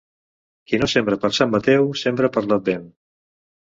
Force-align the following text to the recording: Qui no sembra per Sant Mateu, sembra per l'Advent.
Qui 0.71 0.79
no 0.85 0.87
sembra 0.93 1.19
per 1.25 1.31
Sant 1.41 1.53
Mateu, 1.59 1.89
sembra 2.07 2.35
per 2.35 2.47
l'Advent. 2.51 2.93